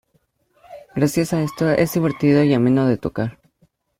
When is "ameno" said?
2.55-2.87